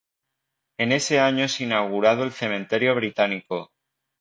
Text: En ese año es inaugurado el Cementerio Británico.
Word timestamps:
En 0.79 0.93
ese 0.93 1.19
año 1.19 1.43
es 1.43 1.61
inaugurado 1.61 2.23
el 2.23 2.31
Cementerio 2.31 2.95
Británico. 2.95 3.69